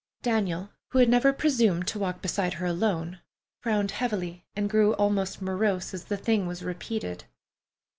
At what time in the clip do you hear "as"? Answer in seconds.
5.93-6.05